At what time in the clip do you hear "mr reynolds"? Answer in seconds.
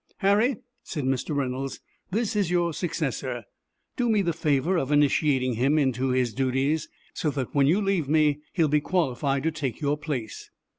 1.03-1.79